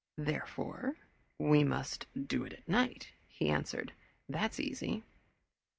"Therefore 0.17 0.95
we 1.37 1.63
must 1.63 2.07
do 2.27 2.43
it 2.43 2.53
at 2.53 2.67
night," 2.67 3.11
he 3.27 3.51
answered. 3.51 3.93
"That's 4.27 4.59
easy." 4.59 5.03